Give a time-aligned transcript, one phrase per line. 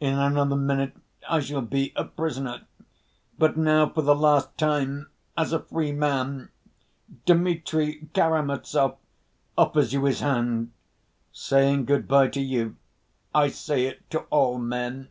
[0.00, 0.96] In another minute
[1.30, 2.66] I shall be a prisoner,
[3.38, 6.48] but now, for the last time, as a free man,
[7.26, 8.96] Dmitri Karamazov
[9.56, 10.72] offers you his hand.
[11.30, 12.74] Saying good‐by to you,
[13.32, 15.10] I say it to all men."